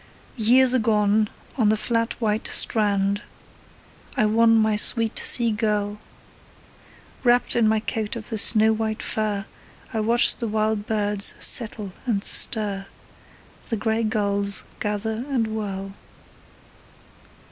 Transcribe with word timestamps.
Years 0.35 0.73
agone, 0.73 1.29
on 1.57 1.69
the 1.69 1.77
flat 1.77 2.19
white 2.19 2.47
strand, 2.47 3.21
I 4.17 4.25
won 4.25 4.55
my 4.57 4.75
sweet 4.75 5.19
sea 5.19 5.51
girl: 5.51 5.99
Wrapped 7.23 7.55
in 7.55 7.67
my 7.67 7.79
coat 7.81 8.15
of 8.15 8.29
the 8.29 8.39
snow 8.39 8.73
white 8.73 9.03
fur, 9.03 9.45
I 9.93 9.99
watched 9.99 10.39
the 10.39 10.47
wild 10.47 10.87
birds 10.87 11.35
settle 11.39 11.91
and 12.07 12.23
stir, 12.23 12.87
The 13.69 13.77
grey 13.77 14.01
gulls 14.01 14.63
gather 14.79 15.23
and 15.29 15.45
whirl. 15.45 15.93